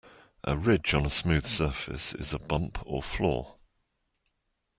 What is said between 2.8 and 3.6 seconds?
or flaw.